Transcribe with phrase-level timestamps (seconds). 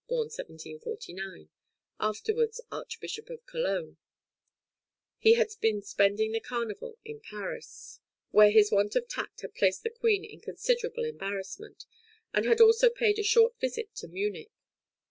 [0.07, 1.49] 1749),
[1.99, 3.97] afterwards Archbishop of Cologne;
[5.19, 7.99] he had been spending the Carnival in Paris,
[8.31, 11.85] where his want of tact had placed the Queen in considerable embarrassment,
[12.33, 14.49] and had also paid a short visit to Munich.